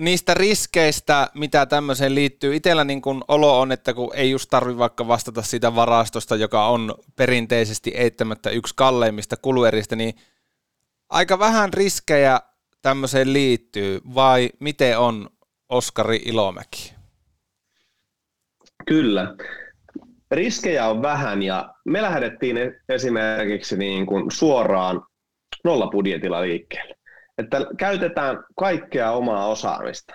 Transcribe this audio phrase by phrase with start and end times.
[0.00, 4.78] niistä riskeistä, mitä tämmöiseen liittyy, itsellä niin kun olo on, että kun ei just tarvi
[4.78, 10.14] vaikka vastata siitä varastosta, joka on perinteisesti eittämättä yksi kalleimmista kulueristä, niin
[11.08, 12.40] aika vähän riskejä
[12.82, 15.30] tämmöiseen liittyy, vai miten on
[15.68, 16.94] Oskari Ilomäki?
[18.86, 19.34] Kyllä.
[20.30, 22.56] Riskejä on vähän ja me lähdettiin
[22.88, 25.06] esimerkiksi niin kuin suoraan
[25.64, 26.97] nollapudjetilla liikkeelle.
[27.38, 30.14] Että käytetään kaikkea omaa osaamista.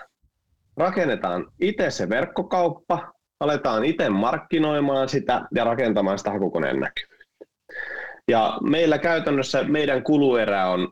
[0.76, 7.44] Rakennetaan itse se verkkokauppa, aletaan itse markkinoimaan sitä ja rakentamaan sitä hakukoneen näkyvyyttä.
[8.28, 10.88] Ja meillä käytännössä meidän kuluerä on,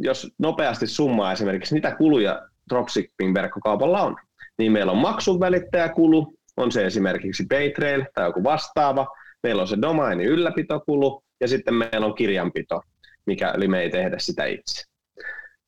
[0.00, 2.42] jos nopeasti summaa esimerkiksi, mitä kuluja
[2.72, 4.16] dropshipping-verkkokaupalla on,
[4.58, 9.06] niin meillä on maksunvälittäjäkulu, on se esimerkiksi Paytrail tai joku vastaava,
[9.42, 12.82] meillä on se domaini ylläpitokulu ja sitten meillä on kirjanpito,
[13.26, 14.93] mikäli me ei tehdä sitä itse.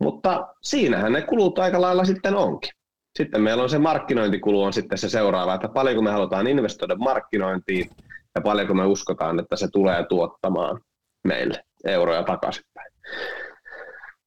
[0.01, 2.71] Mutta siinähän ne kulut aika lailla sitten onkin.
[3.17, 7.91] Sitten meillä on se markkinointikulu on sitten se seuraava, että paljonko me halutaan investoida markkinointiin
[8.35, 10.81] ja paljonko me uskotaan, että se tulee tuottamaan
[11.25, 12.93] meille euroja takaisinpäin.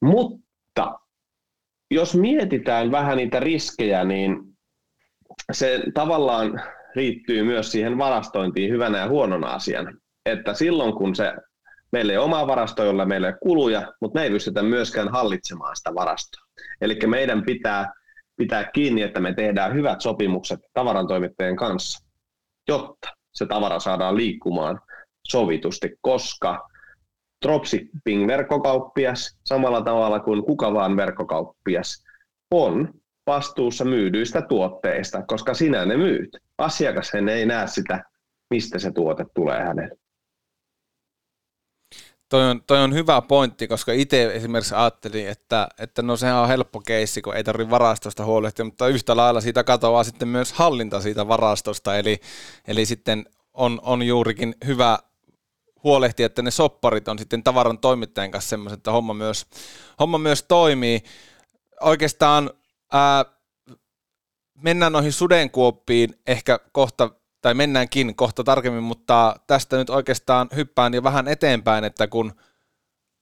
[0.01, 0.99] Mutta
[1.91, 4.37] jos mietitään vähän niitä riskejä, niin
[5.51, 6.61] se tavallaan
[6.95, 9.91] liittyy myös siihen varastointiin hyvänä ja huonona asiana.
[10.25, 11.33] Että silloin kun se
[11.91, 15.09] meillä ei ole omaa varastoa, jolla meillä ei ole kuluja, mutta me ei pystytä myöskään
[15.09, 16.41] hallitsemaan sitä varastoa.
[16.81, 17.93] Eli meidän pitää
[18.39, 22.05] pitää kiinni, että me tehdään hyvät sopimukset tavarantoimittajien kanssa,
[22.67, 24.79] jotta se tavara saadaan liikkumaan
[25.27, 26.69] sovitusti, koska
[27.45, 32.03] dropshipping-verkkokauppias samalla tavalla kuin kuka vaan verkkokauppias
[32.51, 32.93] on
[33.27, 36.37] vastuussa myydyistä tuotteista, koska sinä ne myyt.
[36.57, 38.03] Asiakas ei näe sitä,
[38.49, 39.98] mistä se tuote tulee hänelle.
[42.29, 46.47] Toi on, toi on hyvä pointti, koska itse esimerkiksi ajattelin, että, että no sehän on
[46.47, 51.01] helppo keissi, kun ei tarvitse varastosta huolehtia, mutta yhtä lailla siitä katoaa sitten myös hallinta
[51.01, 52.19] siitä varastosta, eli,
[52.67, 54.99] eli sitten on, on juurikin hyvä
[55.83, 59.45] huolehtia, että ne sopparit on sitten tavaran toimittajan kanssa semmoiset, että homma myös,
[59.99, 61.03] homma myös toimii.
[61.81, 62.49] Oikeastaan
[62.93, 63.25] ää,
[64.63, 71.03] mennään noihin sudenkuoppiin ehkä kohta tai mennäänkin kohta tarkemmin, mutta tästä nyt oikeastaan hyppään jo
[71.03, 72.33] vähän eteenpäin, että kun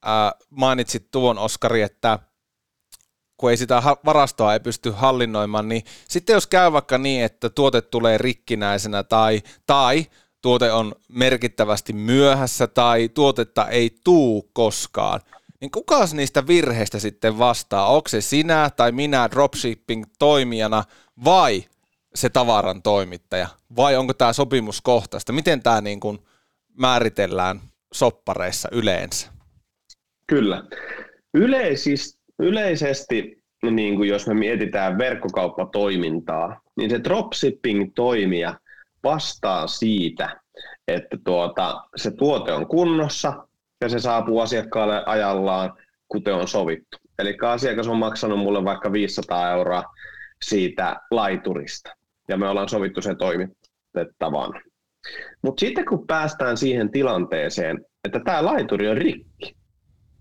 [0.04, 2.18] ää, mainitsit tuon Oskari, että
[3.36, 7.82] kun ei sitä varastoa ei pysty hallinnoimaan, niin sitten jos käy vaikka niin, että tuote
[7.82, 10.06] tulee rikkinäisenä tai, tai
[10.42, 15.20] tuote on merkittävästi myöhässä tai tuotetta ei tuu koskaan,
[15.60, 17.86] niin kuka niistä virheistä sitten vastaa?
[17.86, 20.84] Onko se sinä tai minä dropshipping-toimijana
[21.24, 21.64] vai
[22.20, 23.48] se tavaran toimittaja?
[23.76, 25.32] Vai onko tämä sopimuskohtaista?
[25.32, 26.18] Miten tämä niin kuin
[26.78, 27.60] määritellään
[27.92, 29.28] soppareissa yleensä?
[30.26, 30.62] Kyllä.
[31.34, 38.54] Yleisis, yleisesti, niin kuin jos me mietitään verkkokauppatoimintaa, niin se dropshipping-toimija
[39.04, 40.40] vastaa siitä,
[40.88, 43.48] että tuota, se tuote on kunnossa
[43.80, 45.72] ja se saapuu asiakkaalle ajallaan,
[46.08, 46.96] kuten on sovittu.
[47.18, 49.84] Eli asiakas on maksanut mulle vaikka 500 euroa
[50.42, 51.97] siitä laiturista
[52.28, 54.62] ja me ollaan sovittu sen toimitettavan.
[55.42, 59.56] Mutta sitten kun päästään siihen tilanteeseen, että tämä laituri on rikki,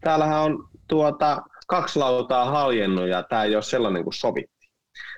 [0.01, 4.71] täällähän on tuota, kaksi lautaa haljennut ja tämä ei ole sellainen kuin sovittiin,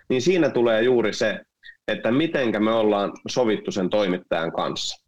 [0.09, 1.39] niin siinä tulee juuri se,
[1.87, 5.05] että mitenkä me ollaan sovittu sen toimittajan kanssa.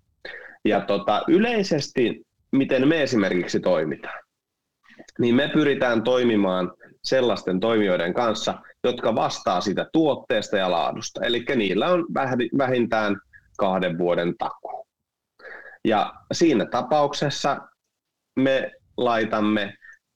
[0.65, 4.23] Ja tota, yleisesti, miten me esimerkiksi toimitaan,
[5.19, 6.71] niin me pyritään toimimaan
[7.03, 8.53] sellaisten toimijoiden kanssa,
[8.83, 11.25] jotka vastaa sitä tuotteesta ja laadusta.
[11.25, 12.05] Eli niillä on
[12.57, 13.17] vähintään
[13.57, 14.87] kahden vuoden takuu.
[15.85, 17.57] Ja siinä tapauksessa
[18.39, 19.73] me laitamme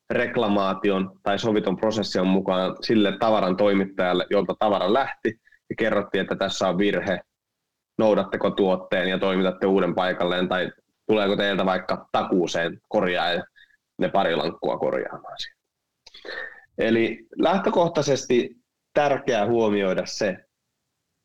[0.09, 6.67] reklamaation tai soviton prosession mukaan sille tavaran toimittajalle, jolta tavara lähti, ja kerrottiin, että tässä
[6.67, 7.19] on virhe,
[7.97, 10.72] noudatteko tuotteen ja toimitatte uuden paikalleen, tai
[11.07, 13.28] tuleeko teiltä vaikka takuuseen korjaa
[13.97, 15.56] ne pari lankkua korjaamaan siitä.
[16.78, 18.56] Eli lähtökohtaisesti
[18.94, 20.38] tärkeää huomioida se,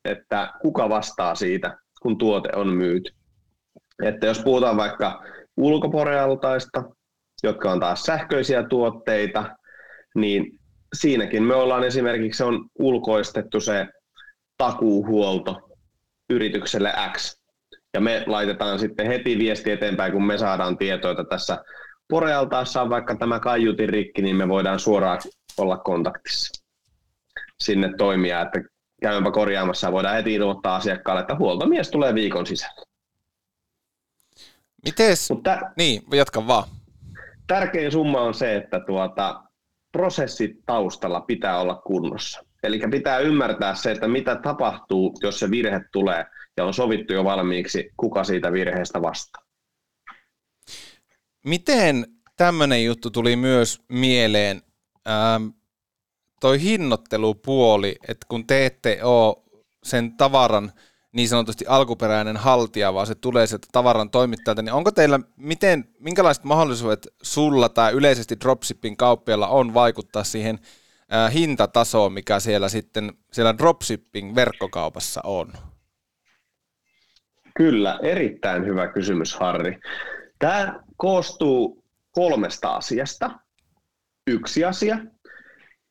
[0.05, 3.11] että kuka vastaa siitä, kun tuote on myyty.
[4.03, 5.23] Että jos puhutaan vaikka
[5.57, 6.83] ulkoporealtaista,
[7.43, 9.55] jotka on taas sähköisiä tuotteita,
[10.15, 10.59] niin
[10.93, 13.87] siinäkin me ollaan esimerkiksi on ulkoistettu se
[14.57, 15.69] takuuhuolto
[16.29, 17.41] yritykselle X.
[17.93, 21.57] Ja me laitetaan sitten heti viesti eteenpäin, kun me saadaan tietoa, että tässä
[22.09, 25.19] porealtaassa on vaikka tämä kaiutin rikki, niin me voidaan suoraan
[25.57, 26.63] olla kontaktissa
[27.59, 28.59] sinne toimia, että
[29.01, 32.83] käymäpä korjaamassa ja voidaan heti ilmoittaa asiakkaalle, että huoltomies tulee viikon sisällä.
[34.85, 35.29] Mites?
[35.29, 36.63] Mutta, niin, jatka vaan.
[37.47, 39.43] Tärkein summa on se, että tuota,
[39.91, 42.45] prosessit taustalla pitää olla kunnossa.
[42.63, 46.25] Eli pitää ymmärtää se, että mitä tapahtuu, jos se virhe tulee
[46.57, 49.43] ja on sovittu jo valmiiksi, kuka siitä virheestä vastaa.
[51.45, 52.05] Miten
[52.37, 54.61] tämmöinen juttu tuli myös mieleen,
[55.07, 55.47] ähm,
[56.41, 59.35] toi hinnoittelupuoli, että kun te ette ole
[59.83, 60.71] sen tavaran
[61.11, 66.43] niin sanotusti alkuperäinen haltija, vaan se tulee sieltä tavaran toimittajalta, niin onko teillä, miten, minkälaiset
[66.43, 70.59] mahdollisuudet sulla tai yleisesti dropshipping kauppialla on vaikuttaa siihen
[71.13, 75.53] äh, hintatasoon, mikä siellä sitten siellä dropshipping verkkokaupassa on?
[77.55, 79.79] Kyllä, erittäin hyvä kysymys Harri.
[80.39, 83.31] Tämä koostuu kolmesta asiasta.
[84.27, 84.97] Yksi asia,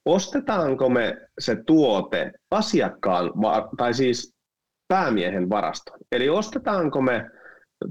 [0.05, 3.31] ostetaanko me se tuote asiakkaan,
[3.77, 4.35] tai siis
[4.89, 5.93] päämiehen varasto.
[6.13, 7.31] Eli ostetaanko me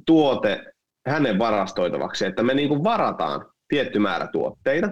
[0.05, 0.65] tuote
[1.07, 4.89] hänen varastoitavaksi, että me niin kuin varataan tietty määrä tuotteita,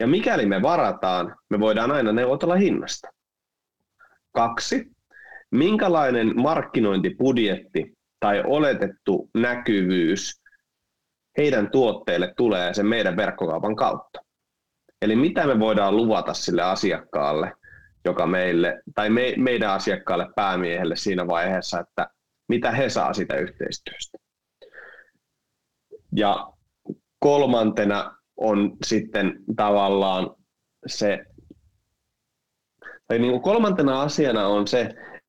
[0.00, 3.08] ja mikäli me varataan, me voidaan aina neuvotella hinnasta.
[4.32, 4.86] Kaksi,
[5.50, 10.42] minkälainen markkinointibudjetti tai oletettu näkyvyys
[11.38, 14.20] heidän tuotteille tulee sen meidän verkkokaupan kautta.
[15.02, 17.52] Eli mitä me voidaan luvata sille asiakkaalle,
[18.04, 22.06] joka meille, tai me, meidän asiakkaalle päämiehelle siinä vaiheessa, että
[22.48, 24.18] mitä he saa sitä yhteistyöstä.
[26.16, 26.52] Ja
[27.18, 30.30] kolmantena on sitten tavallaan
[30.86, 31.24] se,
[33.08, 34.88] tai niin kuin kolmantena asiana on se,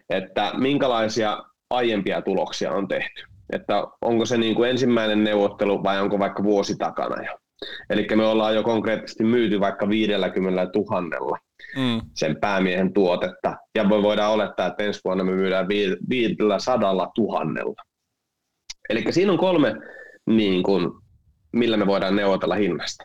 [0.10, 3.24] että minkälaisia aiempia tuloksia on tehty.
[3.54, 7.43] Että onko se niin kuin ensimmäinen neuvottelu vai onko vaikka vuosi takana jo.
[7.90, 11.38] Eli me ollaan jo konkreettisesti myyty vaikka 50 tuhannella
[11.78, 12.02] mm.
[12.16, 15.68] sen päämiehen tuotetta, ja me voidaan olettaa, että ensi vuonna me myydään
[16.10, 17.76] 500 tuhannella.
[18.90, 19.76] Eli siinä on kolme,
[20.26, 20.92] niin kuin,
[21.54, 23.04] millä me voidaan neuvotella hinnasta.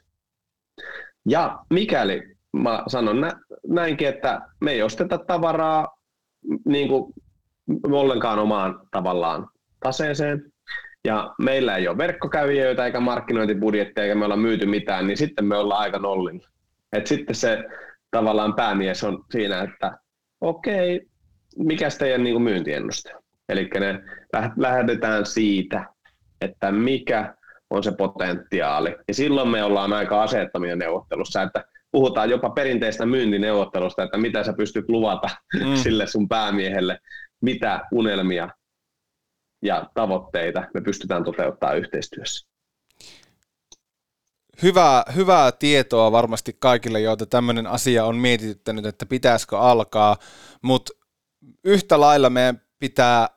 [1.28, 2.22] Ja mikäli,
[2.52, 5.88] mä sanon nä- näinkin, että me ei osteta tavaraa
[6.64, 7.14] niin kuin
[7.92, 9.48] ollenkaan omaan tavallaan
[9.80, 10.52] taseeseen,
[11.04, 15.56] ja meillä ei ole verkkokävijöitä eikä markkinointibudjetteja, eikä me olla myyty mitään, niin sitten me
[15.56, 16.42] ollaan aika nollin.
[16.92, 17.64] Et sitten se
[18.10, 19.98] tavallaan päämies on siinä, että
[20.40, 21.08] okei, okay,
[21.56, 23.12] mikä teidän niin myyntiennuste?
[23.48, 24.00] Eli ne
[24.56, 25.86] lähdetään siitä,
[26.40, 27.34] että mikä
[27.70, 28.96] on se potentiaali.
[29.08, 34.52] Ja silloin me ollaan aika asettomia neuvottelussa, että puhutaan jopa perinteistä myyntineuvottelusta, että mitä sä
[34.52, 35.28] pystyt luvata
[35.64, 35.74] mm.
[35.82, 36.98] sille sun päämiehelle,
[37.40, 38.48] mitä unelmia
[39.62, 42.48] ja tavoitteita me pystytään toteuttamaan yhteistyössä.
[44.62, 50.16] Hyvää, hyvää tietoa varmasti kaikille, joita tämmöinen asia on mietityttänyt, että pitäisikö alkaa,
[50.62, 50.92] mutta
[51.64, 53.28] yhtä lailla meidän pitää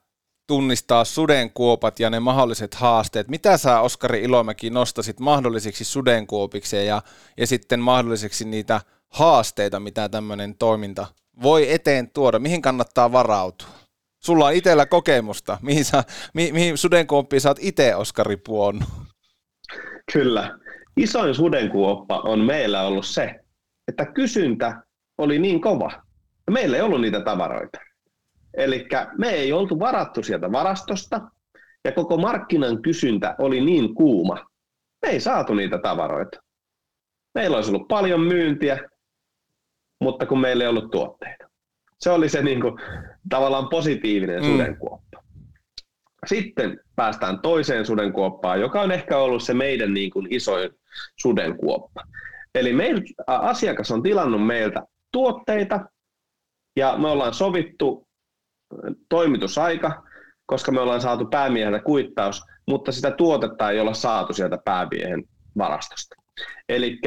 [0.48, 3.28] tunnistaa sudenkuopat ja ne mahdolliset haasteet.
[3.28, 7.02] Mitä sä, Oskari Ilomäki, nostasit mahdollisiksi sudenkuopiksi ja,
[7.38, 11.08] ja sitten mahdolliseksi niitä haasteita, mitä tämmöinen toiminta
[11.42, 12.40] voi eteen tuoda?
[12.40, 13.68] Mihin kannattaa varautua?
[14.22, 15.58] Sulla on itsellä kokemusta.
[15.62, 16.04] Mihin, sä,
[16.34, 18.90] mi, mihin sudenkuoppiin sä oot itse, Oskari, puonnut?
[20.14, 20.58] Kyllä.
[20.98, 23.36] Isoin sudenkuoppa on meillä ollut se,
[23.88, 24.82] että kysyntä
[25.18, 25.92] oli niin kova.
[26.52, 27.80] Meillä ei ollut niitä tavaroita.
[28.54, 28.88] Eli
[29.18, 31.22] me ei oltu varattu sieltä varastosta,
[31.86, 34.46] ja koko markkinan kysyntä oli niin kuuma.
[35.02, 36.40] Me ei saatu niitä tavaroita.
[37.36, 38.80] Meillä olisi ollut paljon myyntiä,
[40.02, 41.50] mutta kun meillä ei ollut tuotteita.
[42.00, 42.74] Se oli se niin kuin,
[43.30, 44.48] tavallaan positiivinen mm.
[44.52, 45.24] sudenkuoppa.
[46.26, 50.70] Sitten päästään toiseen sudenkuoppaan, joka on ehkä ollut se meidän niin kuin isoin
[51.20, 52.04] sudenkuoppa.
[52.56, 55.80] Eli meil, asiakas on tilannut meiltä tuotteita
[56.76, 58.08] ja me ollaan sovittu
[59.10, 60.04] toimitusaika,
[60.46, 65.24] koska me ollaan saatu päämiehellä kuittaus, mutta sitä tuotetta ei olla saatu sieltä päämiehen
[65.58, 66.16] varastosta.
[66.70, 67.00] Eli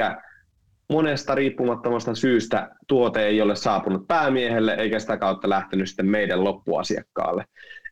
[0.89, 7.45] monesta riippumattomasta syystä tuote ei ole saapunut päämiehelle eikä sitä kautta lähtenyt sitten meidän loppuasiakkaalle.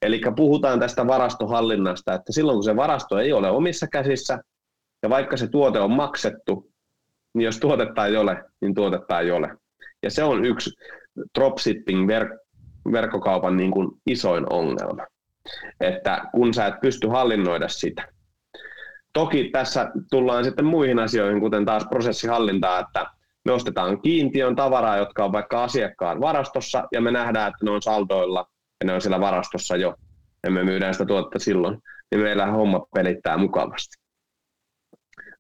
[0.03, 4.39] Eli puhutaan tästä varastohallinnasta, että silloin kun se varasto ei ole omissa käsissä
[5.03, 6.71] ja vaikka se tuote on maksettu,
[7.35, 9.57] niin jos tuotetta ei ole, niin tuotetta ei ole.
[10.03, 10.71] Ja se on yksi
[11.39, 12.39] dropshipping ver-
[12.93, 15.07] verkkokaupan niin kuin isoin ongelma,
[15.81, 18.09] että kun sä et pysty hallinnoida sitä,
[19.12, 23.07] Toki tässä tullaan sitten muihin asioihin, kuten taas prosessihallintaa, että
[23.45, 27.83] me ostetaan kiintiön tavaraa, jotka on vaikka asiakkaan varastossa, ja me nähdään, että ne on
[27.83, 28.47] saldoilla,
[28.81, 29.95] ja ne on siellä varastossa jo,
[30.45, 31.78] ja me myydään sitä tuotetta silloin,
[32.11, 34.02] niin meillä homma pelittää mukavasti.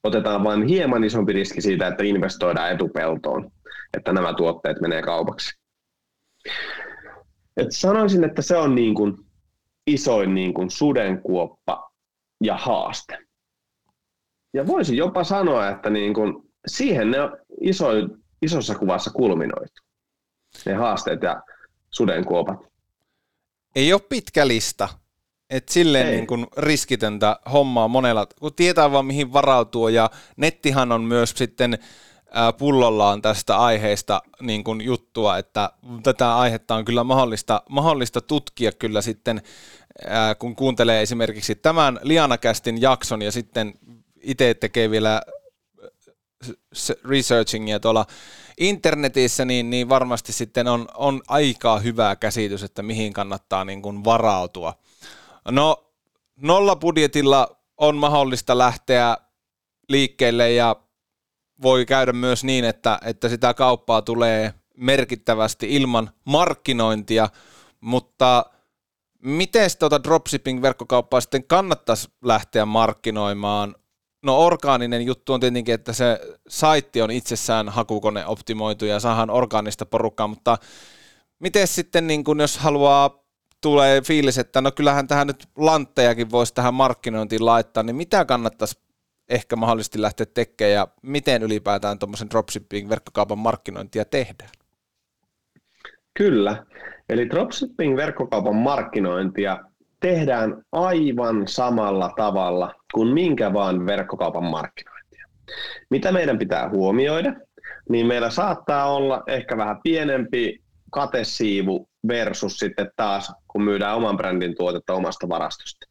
[0.04, 3.50] Otetaan vain hieman isompi riski siitä, että investoidaan etupeltoon,
[3.96, 5.58] että nämä tuotteet menee kaupaksi.
[7.56, 9.16] Et sanoisin, että se on niin kuin
[9.86, 11.90] isoin niin kuin sudenkuoppa
[12.40, 13.18] ja haaste.
[14.54, 16.34] Ja voisin jopa sanoa, että niin kuin
[16.66, 17.18] siihen ne
[17.60, 17.86] iso,
[18.42, 19.82] isossa kuvassa kulminoitu.
[20.66, 21.42] ne haasteet ja
[21.90, 22.58] sudenkuopat.
[23.76, 24.88] Ei ole pitkä lista.
[25.50, 31.02] Et silleen niin kuin riskitöntä hommaa monella, kun tietää vaan mihin varautua ja nettihan on
[31.02, 31.78] myös sitten
[32.58, 35.70] pullollaan tästä aiheesta niin kuin juttua, että
[36.02, 39.42] tätä aihetta on kyllä mahdollista, mahdollista tutkia kyllä sitten,
[40.38, 43.74] kun kuuntelee esimerkiksi tämän Lianakästin jakson ja sitten
[44.22, 45.22] itse tekee vielä
[47.04, 48.06] researchingia tuolla
[48.58, 54.04] internetissä, niin, niin varmasti sitten on, on aika hyvä käsitys, että mihin kannattaa niin kuin
[54.04, 54.74] varautua.
[55.50, 55.92] No,
[56.36, 59.16] nolla budjetilla on mahdollista lähteä
[59.88, 60.76] liikkeelle ja
[61.62, 67.28] voi käydä myös niin, että, että sitä kauppaa tulee merkittävästi ilman markkinointia,
[67.80, 68.46] mutta
[69.22, 73.74] miten tuota dropshipping-verkkokauppaa sitten kannattaisi lähteä markkinoimaan?
[74.22, 79.86] No orgaaninen juttu on tietenkin, että se saitti on itsessään hakukone optimoitu ja saadaan orgaanista
[79.86, 80.58] porukkaa, mutta
[81.38, 83.22] miten sitten niin kun jos haluaa
[83.60, 88.78] tulee fiilis, että no kyllähän tähän nyt lanttejakin voisi tähän markkinointiin laittaa, niin mitä kannattaisi
[89.28, 94.50] ehkä mahdollisesti lähteä tekemään ja miten ylipäätään tuommoisen dropshipping-verkkokaupan markkinointia tehdään?
[96.14, 96.66] Kyllä.
[97.08, 99.58] Eli dropshipping-verkkokaupan markkinointia
[100.00, 105.26] tehdään aivan samalla tavalla kuin minkä vaan verkkokaupan markkinointia.
[105.90, 107.32] Mitä meidän pitää huomioida?
[107.88, 114.54] Niin meillä saattaa olla ehkä vähän pienempi katesiivu versus sitten taas, kun myydään oman brändin
[114.56, 115.86] tuotetta omasta varastosta.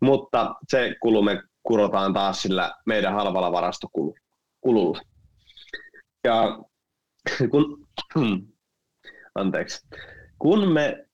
[0.00, 5.00] Mutta se kulu me kurotaan taas sillä meidän halvalla varastokululla.
[6.24, 6.58] Ja
[7.50, 7.86] kun,
[9.34, 9.88] anteeksi,
[10.38, 11.06] kun me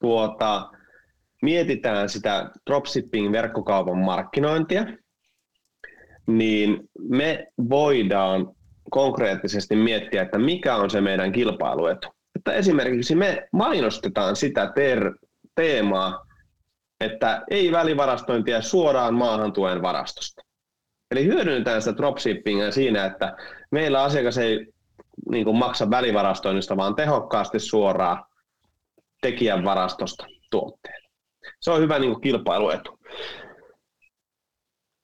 [0.00, 0.70] tuota,
[1.42, 4.86] mietitään sitä dropshipping-verkkokaupan markkinointia,
[6.26, 8.54] niin me voidaan
[8.90, 12.08] konkreettisesti miettiä, että mikä on se meidän kilpailuetu.
[12.36, 15.14] Että esimerkiksi me mainostetaan sitä ter-
[15.54, 16.24] teemaa,
[17.00, 20.42] että ei välivarastointia suoraan maahantuen varastosta.
[21.10, 23.36] Eli hyödynnetään sitä dropshippingia siinä, että
[23.70, 24.66] meillä asiakas ei
[25.30, 28.24] niin kuin maksa välivarastoinnista, vaan tehokkaasti suoraan
[29.22, 31.01] tekijän varastosta tuotteelle.
[31.60, 32.98] Se on hyvä niin kilpailuetu.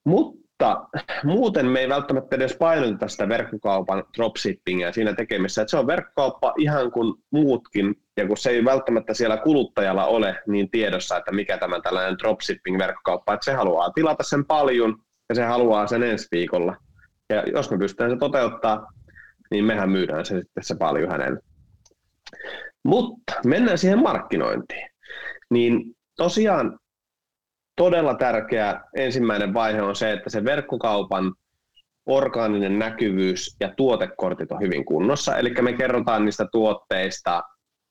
[0.05, 0.87] Mutta
[1.23, 5.61] muuten me ei välttämättä edes painoteta sitä verkkokaupan dropshippingia siinä tekemisessä.
[5.61, 10.35] Että se on verkkokauppa ihan kuin muutkin ja kun se ei välttämättä siellä kuluttajalla ole
[10.47, 14.97] niin tiedossa, että mikä tämä tällainen dropshipping-verkkokauppa, että se haluaa tilata sen paljon
[15.29, 16.75] ja se haluaa sen ensi viikolla.
[17.29, 18.87] Ja jos me pystytään se toteuttaa,
[19.51, 21.39] niin mehän myydään se sitten se paljon hänelle.
[22.83, 24.89] Mutta mennään siihen markkinointiin.
[25.49, 26.79] Niin tosiaan
[27.75, 31.33] todella tärkeä ensimmäinen vaihe on se, että se verkkokaupan
[32.05, 35.37] orgaaninen näkyvyys ja tuotekortit on hyvin kunnossa.
[35.37, 37.43] Eli me kerrotaan niistä tuotteista,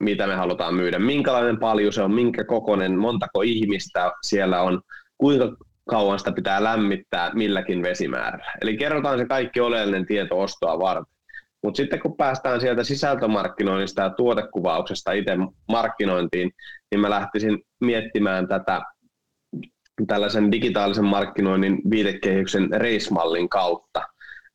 [0.02, 4.80] mitä me halutaan myydä, minkälainen paljon se on, minkä kokoinen, montako ihmistä siellä on,
[5.18, 5.56] kuinka
[5.88, 8.52] kauan sitä pitää lämmittää milläkin vesimäärällä.
[8.61, 11.14] Eli kerrotaan se kaikki oleellinen tieto ostoa varten.
[11.62, 15.37] Mutta sitten kun päästään sieltä sisältömarkkinoinnista ja tuotekuvauksesta itse
[15.68, 16.50] markkinointiin,
[16.90, 18.83] niin mä lähtisin miettimään tätä
[20.07, 24.02] tällaisen digitaalisen markkinoinnin viitekehyksen reismallin kautta.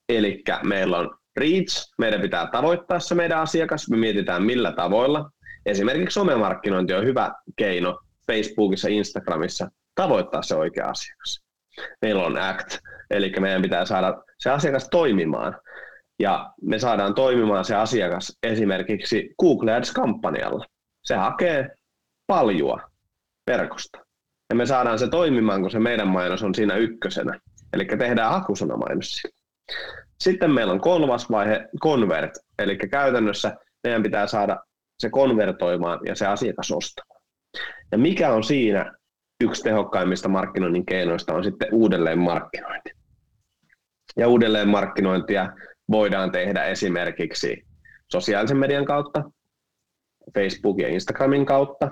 [0.10, 5.30] Eli meillä on reach, meidän pitää tavoittaa se meidän asiakas, me mietitään millä tavoilla.
[5.66, 11.44] Esimerkiksi somemarkkinointi on hyvä keino Facebookissa, Instagramissa tavoittaa se oikea asiakas.
[12.02, 15.56] Meillä on ACT, eli meidän pitää saada se asiakas toimimaan.
[16.20, 20.66] Ja me saadaan toimimaan se asiakas esimerkiksi Google Ads-kampanjalla.
[21.04, 21.70] Se hakee
[22.28, 22.92] paljua
[23.48, 24.00] verkosta.
[24.50, 27.40] Ja me saadaan se toimimaan, kun se meidän mainos on siinä ykkösenä.
[27.74, 29.36] Eli tehdään hakusanamainos sillä.
[30.20, 34.58] Sitten meillä on kolmas vaihe, convert, eli käytännössä meidän pitää saada
[35.00, 37.22] se konvertoimaan ja se asiakas ostamaan.
[37.92, 38.94] Ja mikä on siinä
[39.42, 42.92] yksi tehokkaimmista markkinoinnin keinoista on sitten uudelleen markkinointi.
[44.18, 45.54] Ja uudelleen markkinointia
[45.92, 47.66] voidaan tehdä esimerkiksi
[48.12, 49.24] sosiaalisen median kautta,
[50.34, 51.92] Facebook ja Instagramin kautta.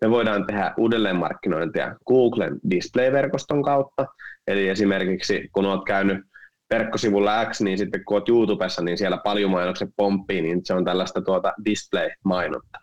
[0.00, 4.06] Me voidaan tehdä uudelleenmarkkinointia Googlen display-verkoston kautta.
[4.46, 6.24] Eli esimerkiksi kun olet käynyt
[6.70, 10.84] verkkosivulla X, niin sitten kun olet YouTubessa, niin siellä paljon mainokset pomppii, niin se on
[10.84, 12.78] tällaista tuota display-mainonta.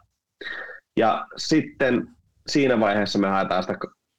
[0.97, 2.07] Ja sitten
[2.47, 3.75] siinä vaiheessa me haetaan sitä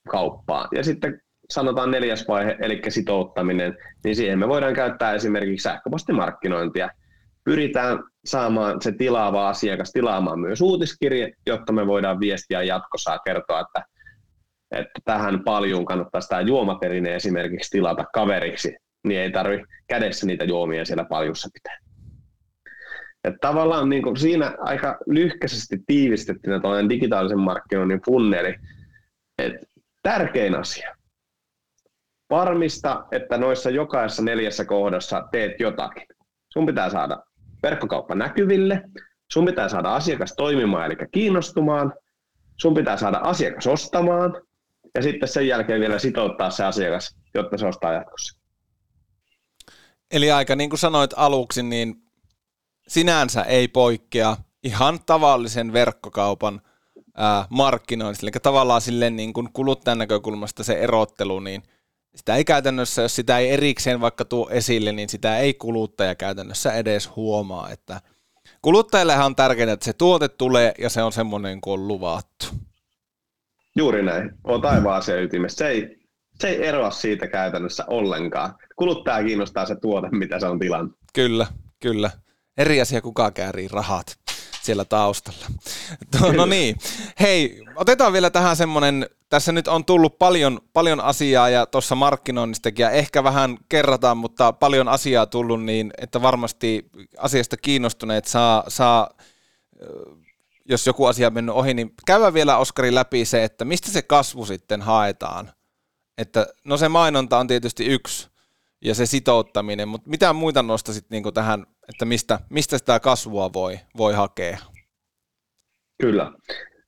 [0.09, 0.69] kauppaa.
[0.75, 6.89] Ja sitten sanotaan neljäs vaihe, eli sitouttaminen, niin siihen me voidaan käyttää esimerkiksi sähköpostimarkkinointia.
[7.49, 13.85] Pyritään saamaan se tilaava asiakas tilaamaan myös uutiskirje, jotta me voidaan viestiä jatkossa kertoa, että,
[14.71, 18.77] että tähän paljon kannattaa sitä juomaperine esimerkiksi tilata kaveriksi,
[19.07, 21.79] niin ei tarvi kädessä niitä juomia siellä paljussa pitää.
[23.25, 28.55] Että tavallaan niin kuin siinä aika lyhkäisesti tiivistettynä tuollainen digitaalisen markkinoinnin funneli,
[29.39, 29.67] että
[30.03, 30.95] tärkein asia,
[32.31, 36.07] varmista, että noissa jokaisessa neljässä kohdassa teet jotakin.
[36.53, 37.23] Sun pitää saada
[37.63, 38.83] verkkokauppa näkyville,
[39.33, 41.93] sun pitää saada asiakas toimimaan eli kiinnostumaan,
[42.57, 44.43] sun pitää saada asiakas ostamaan
[44.95, 48.41] ja sitten sen jälkeen vielä sitouttaa se asiakas, jotta se ostaa jatkossa.
[50.11, 51.95] Eli aika niin kuin sanoit aluksi, niin
[52.89, 56.61] sinänsä ei poikkea ihan tavallisen verkkokaupan
[57.51, 58.25] markkinoinnista.
[58.27, 61.63] Eli tavallaan silleen niin kuin kuluttajan näkökulmasta se erottelu, niin
[62.19, 66.73] sitä ei käytännössä, jos sitä ei erikseen vaikka tuo esille, niin sitä ei kuluttaja käytännössä
[66.73, 68.01] edes huomaa, että
[68.63, 72.47] kuluttajillehan on tärkeää, että se tuote tulee ja se on semmoinen kuin on luvattu.
[73.77, 74.31] Juuri näin.
[74.45, 75.59] On taivaan asia ytimessä.
[75.59, 75.97] Se ei,
[76.41, 78.55] se ei eroa siitä käytännössä ollenkaan.
[78.77, 80.99] Kuluttaja kiinnostaa se tuote, mitä se on tilannut.
[81.15, 81.47] Kyllä,
[81.81, 82.11] kyllä.
[82.57, 84.19] Eri asia, kuka käärii rahat
[84.69, 85.47] siellä taustalla.
[86.37, 86.77] no niin,
[87.21, 92.83] hei, otetaan vielä tähän semmoinen, tässä nyt on tullut paljon, paljon asiaa ja tuossa markkinoinnistakin
[92.83, 99.11] ja ehkä vähän kerrataan, mutta paljon asiaa tullut niin, että varmasti asiasta kiinnostuneet saa, saa
[100.69, 104.03] jos joku asia on mennyt ohi, niin käydään vielä Oskari läpi se, että mistä se
[104.03, 105.53] kasvu sitten haetaan.
[106.19, 108.29] Että, no se mainonta on tietysti yksi
[108.85, 113.81] ja se sitouttaminen, mutta mitä muita nostasit niin tähän, että mistä, mistä sitä kasvua voi,
[113.97, 114.59] voi hakea?
[116.03, 116.33] Kyllä.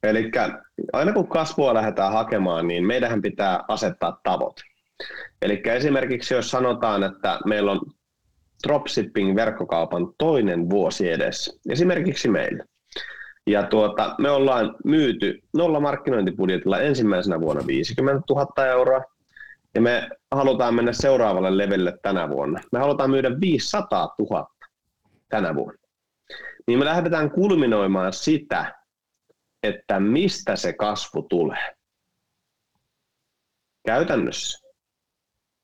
[0.03, 0.31] Eli
[0.93, 4.63] aina kun kasvua lähdetään hakemaan, niin meidän pitää asettaa tavoite.
[5.43, 7.81] Eli esimerkiksi jos sanotaan, että meillä on
[8.67, 12.65] dropshipping-verkkokaupan toinen vuosi edessä, esimerkiksi meillä,
[13.47, 19.03] ja tuota, me ollaan myyty nolla markkinointibudjetilla ensimmäisenä vuonna 50 000 euroa,
[19.75, 22.61] ja me halutaan mennä seuraavalle levelle tänä vuonna.
[22.73, 24.49] Me halutaan myydä 500 000
[25.31, 25.81] tänä vuonna.
[26.67, 28.75] Niin me lähdetään kulminoimaan sitä,
[29.63, 31.75] että mistä se kasvu tulee.
[33.87, 34.69] Käytännössä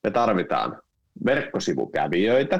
[0.03, 0.81] me tarvitaan
[1.25, 2.59] verkkosivukävijöitä,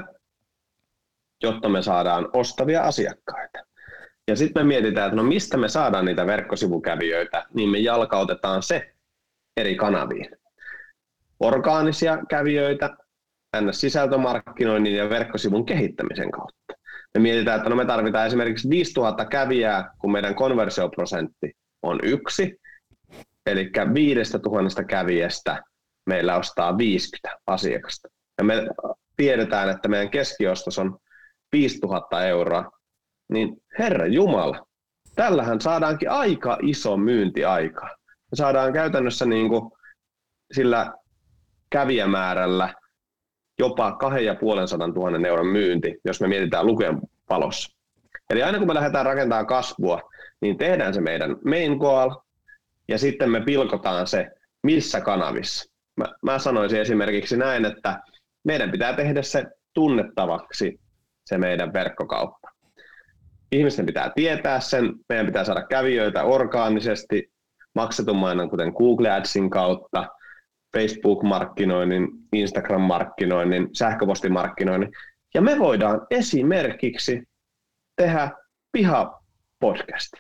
[1.44, 3.60] jotta me saadaan ostavia asiakkaita.
[4.28, 8.94] Ja sitten me mietitään, että no mistä me saadaan niitä verkkosivukävijöitä, niin me jalkautetaan se
[9.58, 10.30] eri kanaviin.
[11.40, 12.98] Orgaanisia kävijöitä,
[13.52, 16.67] tänne sisältömarkkinoinnin ja verkkosivun kehittämisen kautta.
[17.14, 22.58] Me mietitään, että no me tarvitaan esimerkiksi 5000 kävijää, kun meidän konversioprosentti on yksi,
[23.46, 25.64] eli 5000 kävijästä
[26.06, 28.08] meillä ostaa 50 asiakasta.
[28.38, 28.68] Ja me
[29.16, 30.98] tiedetään, että meidän keskiostos on
[31.52, 32.72] 5000 euroa,
[33.30, 34.68] niin Herra Jumala,
[35.16, 37.86] tällähän saadaankin aika iso myyntiaika.
[38.06, 39.72] Me saadaan käytännössä niin kuin
[40.54, 40.94] sillä
[41.70, 42.74] kävijämäärällä
[43.60, 47.78] jopa 2500 000 euron myynti, jos me mietitään lukujen palossa.
[48.30, 50.02] Eli aina kun me lähdetään rakentamaan kasvua,
[50.42, 52.16] niin tehdään se meidän main goal,
[52.88, 54.28] ja sitten me pilkotaan se
[54.64, 55.72] missä kanavissa.
[55.96, 58.00] Mä, mä sanoisin esimerkiksi näin, että
[58.44, 60.80] meidän pitää tehdä se tunnettavaksi,
[61.26, 62.58] se meidän verkkokauppa
[63.52, 67.32] ihmisten pitää tietää sen, meidän pitää saada kävijöitä orgaanisesti,
[67.76, 70.08] maksetun mainon kuten Google Adsin kautta,
[70.74, 74.92] Facebook-markkinoinnin, Instagram-markkinoinnin, sähköpostimarkkinoinnin.
[75.34, 77.24] Ja me voidaan esimerkiksi
[77.96, 78.32] tehdä
[78.72, 80.12] piha-podcast.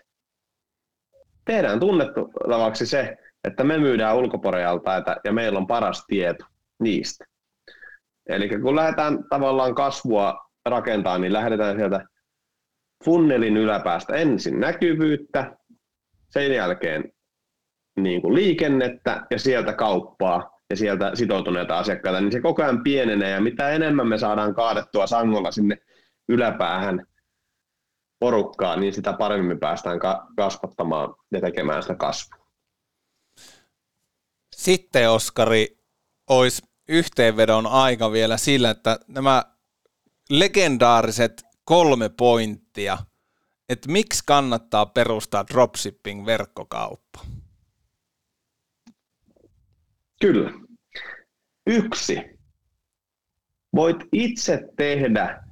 [1.45, 6.45] Tehdään tunnettavaksi se, että me myydään ulkoporealtaita ja meillä on paras tieto
[6.79, 7.25] niistä.
[8.29, 12.05] Eli kun lähdetään tavallaan kasvua rakentamaan, niin lähdetään sieltä
[13.05, 15.57] funnelin yläpäästä ensin näkyvyyttä,
[16.29, 17.11] sen jälkeen
[17.97, 23.31] niin kuin liikennettä ja sieltä kauppaa ja sieltä sitoutuneita asiakkaita, niin se koko ajan pienenee
[23.31, 25.77] ja mitä enemmän me saadaan kaadettua sangolla sinne
[26.29, 27.05] yläpäähän
[28.19, 29.99] porukkaa, niin sitä paremmin me päästään
[30.37, 32.47] kasvattamaan ja tekemään sitä kasvua.
[34.55, 35.77] Sitten Oskari,
[36.29, 39.43] olisi yhteenvedon aika vielä sillä, että nämä
[40.29, 42.97] legendaariset kolme pointtia,
[43.69, 47.19] että miksi kannattaa perustaa dropshipping-verkkokauppa?
[50.21, 50.51] Kyllä.
[51.67, 52.37] Yksi.
[53.75, 55.43] Voit itse tehdä,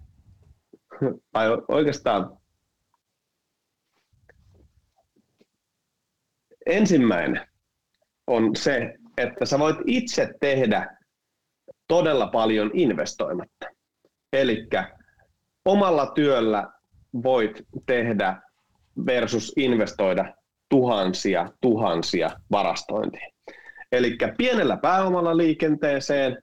[1.31, 2.37] tai oikeastaan
[6.65, 7.47] ensimmäinen
[8.27, 10.97] on se, että sä voit itse tehdä
[11.87, 13.67] todella paljon investoimatta.
[14.33, 14.67] Eli
[15.65, 16.67] omalla työllä
[17.23, 18.41] voit tehdä
[19.05, 20.33] versus investoida
[20.69, 23.34] tuhansia, tuhansia varastointiin.
[23.95, 26.37] Eli pienellä pääomalla liikenteeseen.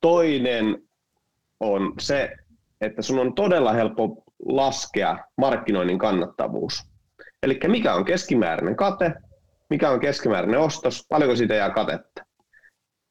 [0.00, 0.82] Toinen
[1.60, 2.36] on se,
[2.80, 6.82] että sun on todella helppo laskea markkinoinnin kannattavuus.
[7.42, 9.14] Eli mikä on keskimääräinen kate,
[9.70, 12.22] mikä on keskimääräinen ostos, paljonko siitä jää katetta.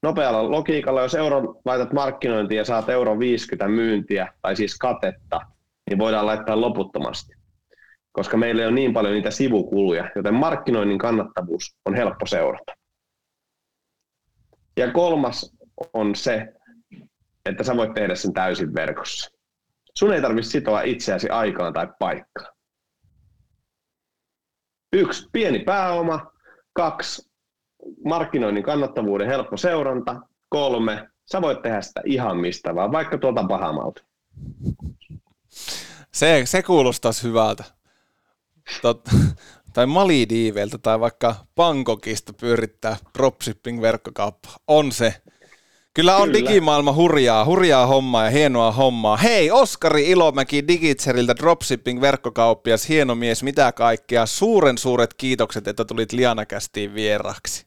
[0.04, 5.42] Nopealla logiikalla, jos euron laitat markkinointiin ja saat euron 50 myyntiä, tai siis katetta,
[5.90, 7.34] niin voidaan laittaa loputtomasti.
[8.12, 12.81] Koska meillä on niin paljon niitä sivukuluja, joten markkinoinnin kannattavuus on helppo seurata.
[14.78, 15.56] Ja kolmas
[15.94, 16.54] on se,
[17.46, 19.32] että sä voit tehdä sen täysin verkossa.
[19.98, 22.56] Sun ei tarvitse sitoa itseäsi aikaan tai paikkaan.
[24.94, 26.32] Yksi, pieni pääoma.
[26.74, 27.32] Kaksi,
[28.06, 30.22] markkinoinnin kannattavuuden helppo seuranta.
[30.50, 34.04] Kolme, sä voit tehdä sitä ihan mistä vaan, vaikka tuolta pahamalta.
[36.12, 37.64] Se, se kuulostaisi hyvältä.
[38.82, 39.10] Tot,
[39.74, 44.50] tai Malidiiveltä tai vaikka Bangkokista pyörittää dropshipping-verkkokauppa.
[44.68, 45.14] On se.
[45.94, 46.40] Kyllä on Kyllä.
[46.50, 49.18] digimaailma hurjaa, hurjaa hommaa ja hienoa hommaa.
[49.18, 54.26] Hei, Oskari Ilomäki Digitseriltä dropshipping-verkkokauppias, hieno mies, mitä kaikkea.
[54.26, 57.66] Suuren suuret kiitokset, että tulit Lianakästiin vieraksi.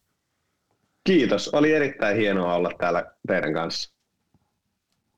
[1.04, 3.93] Kiitos, oli erittäin hienoa olla täällä teidän kanssa.